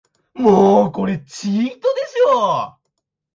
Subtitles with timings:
[0.33, 2.75] もうこれチートでしょ